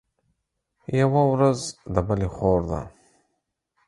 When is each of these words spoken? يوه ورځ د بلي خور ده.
يوه 0.99 1.23
ورځ 1.31 1.59
د 1.93 1.95
بلي 2.07 2.29
خور 2.35 2.61
ده. 2.69 2.81